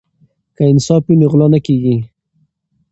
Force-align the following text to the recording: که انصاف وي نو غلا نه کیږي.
که 0.55 0.63
انصاف 0.71 1.03
وي 1.05 1.15
نو 1.19 1.27
غلا 1.31 1.47
نه 1.53 1.59
کیږي. 1.65 1.95